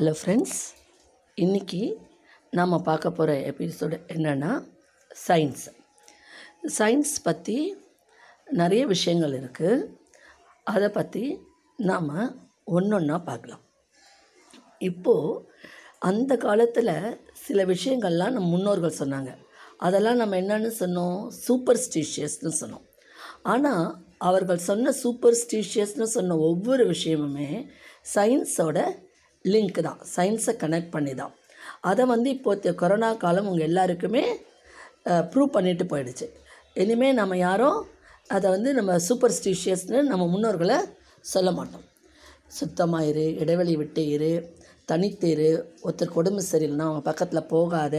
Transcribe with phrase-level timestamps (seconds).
[0.00, 0.60] Hello friends
[1.36, 1.92] இன்றைக்கி
[2.50, 4.52] நாம் பார்க்க போகிற எபிசோடு என்னென்னா
[5.28, 5.64] சயின்ஸ்
[6.78, 7.56] சயின்ஸ் பற்றி
[8.60, 9.90] நிறைய விஷயங்கள் இருக்குது
[10.64, 11.24] அதை பற்றி
[11.76, 12.08] நாம்
[12.64, 13.60] ஒன்று ஒன்றா பார்க்கலாம்.
[14.78, 15.42] இப்போது
[15.98, 19.36] அந்த காலத்தில் சில விஷயங்கள்லாம் நம்ம முன்னோர்கள் சொன்னாங்க.
[19.76, 21.28] அதெல்லாம் நம்ம என்னென்னு சொன்னோம்?
[21.28, 22.86] சூப்பர் ஸ்டீஷியஸ்னு சொன்னோம்.
[23.42, 27.68] ஆனால் அவர்கள் சொன்ன சூப்பர் ஸ்டீஷியஸ்னு சொன்ன ஒவ்வொரு விஷயமுமே
[28.14, 29.08] சயின்ஸோட
[29.52, 30.00] லிங்க் தான்.
[30.14, 31.32] சயின்ஸை கனெக்ட் பண்ணி தான்.
[31.90, 34.24] அதை வந்து இப்போ கொரோனா காலம் உங்கள் எல்லாருக்குமே
[35.32, 36.26] ப்ரூவ் பண்ணிட்டு போயிடுச்சு.
[36.82, 37.78] இனிமேல் நம்ம யாரும்
[38.36, 40.78] அதை வந்து நம்ம சூப்பர் ஸ்டிஷியஸ்னு நம்ம முன்னோர்களை
[41.32, 41.86] சொல்ல மாட்டோம்.
[42.58, 44.32] சுத்தமாக இரு இடைவெளி விட்டு இரு
[44.90, 45.48] தனித்து இரு
[45.86, 47.96] ஒருத்தருக்கு உடம்பு சரியில்லைனா அவங்க பக்கத்தில் போகாத.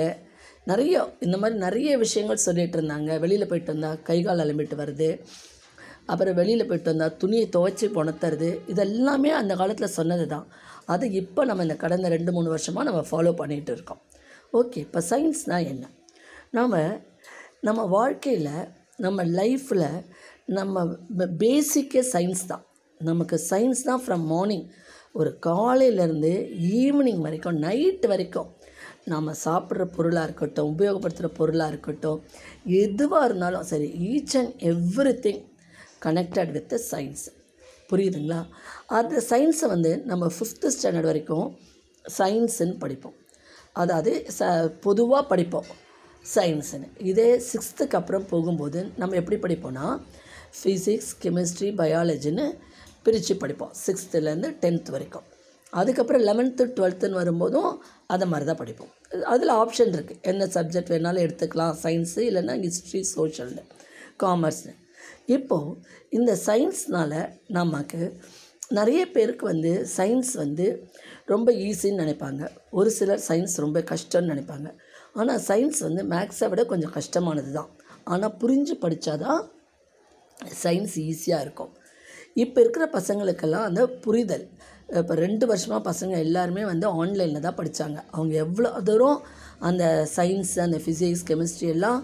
[0.72, 0.96] நிறைய
[1.26, 3.12] இந்த மாதிரி நிறைய விஷயங்கள் சொல்லிகிட்டு இருந்தாங்க.
[3.24, 5.10] வெளியில் போயிட்டு வந்தால் கை கால் அலம்பிட்டு வருது.
[6.10, 10.46] அப்புறம் வெளியில் போயிட்டு வந்தால் துணியை துவைச்சி புணத்துறது இதெல்லாமே அந்த காலத்தில் சொன்னது தான்
[10.86, 14.02] அது இப்போ நம்ம இந்த கடந்த ரெண்டு மூணு வருஷமாக நம்ம ஃபாலோ பண்ணிகிட்டு இருக்கோம்.
[14.54, 15.84] ஓகே இப்போ சயின்ஸ்னால் என்ன?
[16.52, 16.78] நாம்
[17.62, 18.54] நம்ம வாழ்க்கையில்
[19.00, 19.88] நம்ம லைஃப்பில்
[20.46, 20.86] நம்ம
[21.44, 22.64] பேசிக்கே சயின்ஸ் தான்.
[23.02, 24.66] நமக்கு சயின்ஸ் தான் ஃப்ரம் மார்னிங்
[25.20, 26.34] ஒரு காலையிலேருந்து
[26.80, 28.50] ஈவினிங் வரைக்கும் நைட்டு வரைக்கும்
[29.12, 32.20] நாம் சாப்பிட்ற பொருளாக இருக்கட்டும் உபயோகப்படுத்துகிற பொருளாக இருக்கட்டும்
[32.82, 34.54] எதுவாக இருந்தாலும் சரி each and
[35.20, 35.42] everything
[36.06, 37.26] connected with science
[37.92, 38.40] புரியுதுங்களா?
[39.00, 41.48] அந்த சயின்ஸை வந்து நம்ம ஃபிஃப்த்து ஸ்டாண்டர்ட் வரைக்கும்
[42.18, 43.16] சயின்ஸுன்னு படிப்போம்.
[43.74, 45.66] அதாவது ச பொதுவாக படிப்போம்
[46.36, 49.88] சயின்ஸுன்னு இதே சிக்ஸ்த்துக்கு அப்புறம் போகும்போது நம்ம எப்படி படிப்போம்னா
[50.58, 52.46] ஃபிசிக்ஸ் கெமிஸ்ட்ரி பயாலஜின்னு
[53.04, 53.74] பிரித்து படிப்போம்.
[53.86, 55.28] சிக்ஸ்த்துலேருந்து டென்த் வரைக்கும்.
[55.70, 57.72] அதுக்கப்புறம் லெவன்த்து டுவெல்த்துன்னு வரும்போதும்
[58.08, 58.92] அதை மாதிரி தான் படிப்போம்.
[59.34, 61.76] அதில் ஆப்ஷன் இருக்குது என்ன சப்ஜெக்ட் வேணாலும் எடுத்துக்கலாம்.
[61.84, 63.64] சயின்ஸு இல்லைன்னா ஹிஸ்ட்ரி சோஷியல்னு
[64.24, 64.74] காமர்ஸ்னு
[65.36, 65.76] இப்போது
[66.10, 67.20] இந்த சயின்ஸ்னால்
[67.60, 68.02] நமக்கு
[68.78, 70.66] நிறைய பேருக்கு வந்து சயின்ஸ் வந்து
[71.32, 72.44] ரொம்ப ஈஸின்னு நினைப்பாங்க.
[72.80, 74.68] ஒரு சிலர் சயின்ஸ் ரொம்ப கஷ்டம்னு நினைப்பாங்க.
[75.20, 77.72] ஆனால் சயின்ஸ் வந்து மேக்ஸை விட கொஞ்சம் கஷ்டமானது தான்
[78.04, 79.42] ஆனால் புரிஞ்சு படித்தாதான்
[80.64, 81.74] சயின்ஸ் ஈஸியாக இருக்கும்.
[82.36, 84.46] இப்போ இருக்கிற பசங்களுக்கெல்லாம் அந்த புரிதல்.
[85.00, 89.20] இப்போ ரெண்டு வருஷமாக பசங்க எல்லாருமே வந்து ஆன்லைனில் தான் படித்தாங்க அவங்க எவ்வளோ தூரம்
[89.68, 89.84] அந்த
[90.16, 92.00] சயின்ஸ் அந்த ஃபிசிக்ஸ் கெமிஸ்ட்ரி எல்லாம்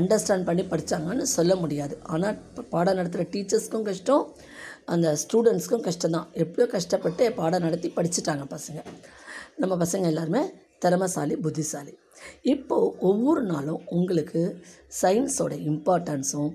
[0.00, 1.94] அண்டர்ஸ்டாண்ட் பண்ணி படித்தாங்கன்னு சொல்ல முடியாது.
[2.12, 4.24] ஆனால் இப்போ பாடம் நடத்துகிற டீச்சர்ஸ்க்கும் கஷ்டம்
[4.94, 8.80] அந்த ஸ்டூடெண்ட்ஸ்க்கும் கஷ்டம் தான் எப்படியோ கஷ்டப்பட்டு பாடம் நடத்தி படிச்சுட்டாங்க பசங்க.
[9.62, 10.42] நம்ம பசங்க எல்லாருமே
[10.84, 11.92] திறமசாலி புத்திசாலி.
[12.52, 14.42] இப்போது ஒவ்வொரு நாளும் உங்களுக்கு
[15.02, 16.50] சயின்ஸோட இம்பார்ட்டன்ஸும்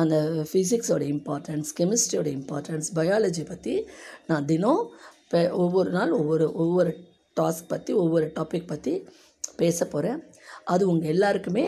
[0.00, 0.16] அந்த
[0.48, 3.74] ஃபிசிக்ஸோட இம்பார்ட்டன்ஸ் கெமிஸ்ட்ரியோட இம்பார்ட்டன்ஸ் பயாலஜி பற்றி
[4.30, 4.82] நான் தினம்
[5.24, 6.90] இப்போ ஒவ்வொரு நாள் ஒவ்வொரு ஒவ்வொரு
[7.36, 8.94] டாஸ்க் பற்றி ஒவ்வொரு டாபிக் பற்றி
[9.56, 10.18] பேச போகிறேன்
[10.72, 11.64] அது உங்கள் எல்லாருக்குமே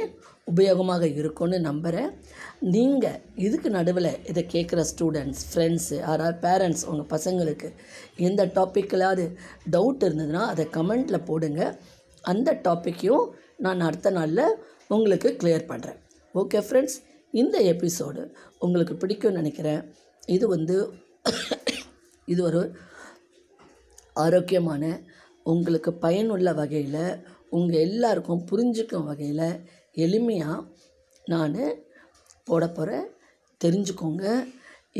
[0.52, 2.10] உபயோகமாக இருக்கும்னு நம்புகிறேன்
[2.74, 7.68] நீங்கள் இதுக்கு நடுவில் இதை கேட்குற ஸ்டூடெண்ட்ஸ் ஃப்ரெண்ட்ஸு யாராவது பேரண்ட்ஸ் உங்கள் பசங்களுக்கு
[8.28, 9.24] எந்த டாப்பிக்கலாவது
[9.70, 11.62] டவுட் இருந்ததுன்னா அதை கமெண்ட்டில் போடுங்க.
[12.30, 13.26] அந்த டாப்பிக்கையும்
[13.64, 14.58] நான் அடுத்த நாளில்
[14.88, 15.98] உங்களுக்கு கிளியர் பண்ணுறேன்
[16.34, 16.98] ஓகே ஃப்ரெண்ட்ஸ்
[17.34, 18.22] இந்த எபிசோடு
[18.58, 19.82] உங்களுக்கு பிடிக்கும்னு நினைக்கிறேன்.
[20.28, 20.76] இது வந்து
[22.32, 22.60] இது ஒரு
[24.16, 24.84] ஆரோக்கியமான
[25.42, 27.04] உங்களுக்கு பயனுள்ள வகையில்
[27.56, 29.48] உங்கள் எல்லாருக்கும் புரிஞ்சுக்கும் வகையில்
[29.96, 30.66] எளிமையாக
[31.24, 31.58] நான்
[32.48, 33.06] போட போகிறேன்
[33.60, 34.24] தெரிஞ்சுக்கோங்க.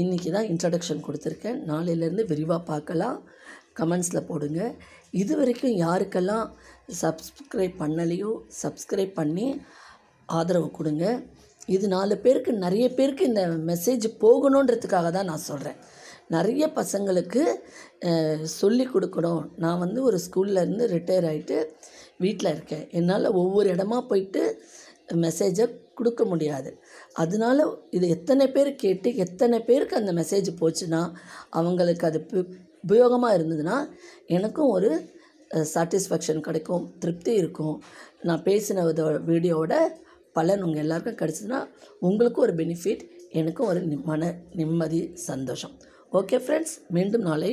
[0.02, 1.58] இன்றைக்கி தான் இன்ட்ரடக்ஷன் கொடுத்துருக்கேன்.
[1.70, 3.18] நாளையிலேருந்து விரிவாக பார்க்கலாம்.
[3.80, 4.60] கமெண்ட்ஸில் போடுங்க.
[5.22, 6.46] இது வரைக்கும் யாருக்கெல்லாம்
[7.02, 9.46] சப்ஸ்கிரைப் பண்ணலையோ சப்ஸ்கிரைப் பண்ணி
[10.38, 11.04] ஆதரவு கொடுங்க.
[11.76, 15.78] இது நாலு பேருக்கு நிறைய பேருக்கு இந்த மெசேஜ் போகணுன்றதுக்காக தான் நான் சொல்கிறேன்
[16.36, 17.42] நிறைய பசங்களுக்கு
[18.60, 19.42] சொல்லி கொடுக்கணும்.
[19.64, 21.58] நான் வந்து ஒரு ஸ்கூல்லேருந்து ரிட்டையர் ஆகிட்டு
[22.24, 22.84] வீட்டில் இருக்கேன்.
[22.98, 24.42] என்னால் ஒவ்வொரு இடமா போயிட்டு
[25.24, 25.66] மெசேஜை
[25.98, 26.70] கொடுக்க முடியாது.
[27.22, 27.66] அதனால
[27.96, 31.02] இது எத்தனை பேர் கேட்டு எத்தனை பேருக்கு அந்த மெசேஜ் போச்சுன்னா
[31.58, 32.20] அவங்களுக்கு அது
[32.86, 33.76] உபயோகமாக இருந்ததுன்னா
[34.36, 34.90] எனக்கும் ஒரு
[35.74, 37.76] சாட்டிஸ்ஃபேக்ஷன் கிடைக்கும் திருப்தி இருக்கும்.
[38.28, 38.84] நான் பேசின
[39.30, 39.74] வீடியோவோட
[40.38, 41.60] பலன் உங்கள் எல்லாருக்கும் கிடச்சிதுன்னா
[42.08, 43.02] உங்களுக்கும் ஒரு பெனிஃபிட்
[43.40, 43.80] எனக்கும் ஒரு
[44.10, 44.30] மன
[44.60, 45.74] நிம்மதி சந்தோஷம்.
[46.18, 47.52] ஓகே ஃப்ரெண்ட்ஸ் மீண்டும் நாளை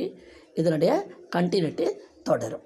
[0.60, 0.92] இதனுடைய
[1.36, 1.86] கண்டினியூட்டி
[2.28, 2.64] தொடரும்.